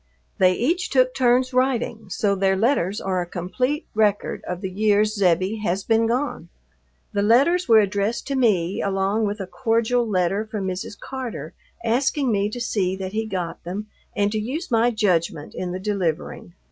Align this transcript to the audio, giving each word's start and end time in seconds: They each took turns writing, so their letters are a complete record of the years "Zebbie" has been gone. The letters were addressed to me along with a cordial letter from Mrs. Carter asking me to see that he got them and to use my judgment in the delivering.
They 0.39 0.53
each 0.53 0.89
took 0.89 1.13
turns 1.13 1.53
writing, 1.53 2.09
so 2.09 2.33
their 2.33 2.55
letters 2.55 2.99
are 2.99 3.21
a 3.21 3.25
complete 3.27 3.85
record 3.93 4.43
of 4.47 4.61
the 4.61 4.69
years 4.71 5.13
"Zebbie" 5.13 5.57
has 5.57 5.83
been 5.83 6.07
gone. 6.07 6.49
The 7.13 7.21
letters 7.21 7.69
were 7.69 7.77
addressed 7.77 8.25
to 8.29 8.35
me 8.35 8.81
along 8.81 9.27
with 9.27 9.39
a 9.39 9.45
cordial 9.45 10.07
letter 10.09 10.43
from 10.43 10.65
Mrs. 10.65 10.99
Carter 10.99 11.53
asking 11.85 12.31
me 12.31 12.49
to 12.49 12.59
see 12.59 12.95
that 12.95 13.13
he 13.13 13.27
got 13.27 13.63
them 13.63 13.89
and 14.15 14.31
to 14.31 14.39
use 14.39 14.71
my 14.71 14.89
judgment 14.89 15.53
in 15.53 15.71
the 15.71 15.79
delivering. 15.79 16.55